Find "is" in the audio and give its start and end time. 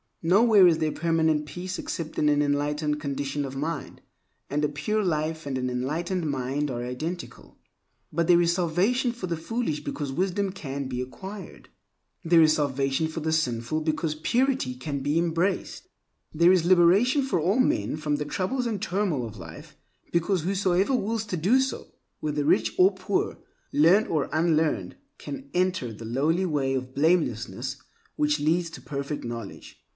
0.67-0.77, 8.41-8.53, 12.41-12.53, 16.51-16.65